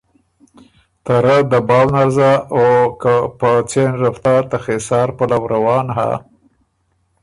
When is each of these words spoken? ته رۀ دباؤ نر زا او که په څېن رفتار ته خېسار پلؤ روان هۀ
ته 1.03 1.15
رۀ 1.23 1.37
دباؤ 1.51 1.85
نر 1.93 2.09
زا 2.17 2.31
او 2.55 2.67
که 3.01 3.13
په 3.39 3.49
څېن 3.69 3.91
رفتار 4.03 4.41
ته 4.49 4.57
خېسار 4.63 5.07
پلؤ 5.17 5.43
روان 5.53 5.87
هۀ 5.97 6.11